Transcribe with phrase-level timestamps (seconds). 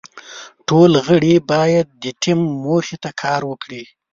[0.67, 3.83] ټول غړي باید د ټیم موخې ته کار وکړي.